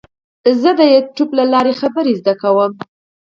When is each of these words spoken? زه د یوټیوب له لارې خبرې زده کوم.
زه 0.61 0.69
د 0.79 0.81
یوټیوب 0.93 1.29
له 1.39 1.43
لارې 1.53 1.73
خبرې 1.81 2.13
زده 2.19 2.33
کوم. 2.41 2.71